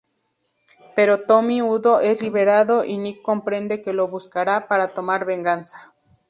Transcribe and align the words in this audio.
Pero 0.95 1.27
Tommy 1.27 1.61
Udo 1.61 1.99
es 1.99 2.23
liberado, 2.23 2.83
y 2.83 2.97
Nick 2.97 3.21
comprende 3.21 3.83
que 3.83 3.93
lo 3.93 4.07
buscará 4.07 4.67
para 4.67 4.95
tomar 4.95 5.25
venganza. 5.25 5.93